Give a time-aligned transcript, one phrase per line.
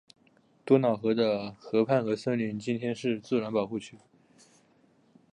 [0.65, 3.99] 多瑙河的河畔和森林今天是自然保护区。